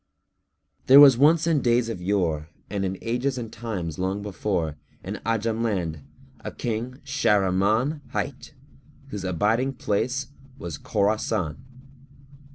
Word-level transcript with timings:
There 0.87 0.99
was 0.99 1.15
once 1.15 1.45
in 1.45 1.61
days 1.61 1.87
of 1.87 2.01
yore 2.01 2.49
and 2.71 2.83
in 2.85 2.97
ages 3.03 3.37
and 3.37 3.53
times 3.53 3.99
long 3.99 4.15
gone 4.15 4.23
before, 4.23 4.77
in 5.03 5.21
Ajam 5.27 5.61
land 5.61 5.99
a 6.39 6.51
King 6.51 6.93
Shahrimán[FN#302] 7.05 8.01
hight, 8.09 8.55
whose 9.09 9.23
abiding 9.23 9.73
place 9.73 10.29
was 10.57 10.79
Khorásán. 10.79 11.57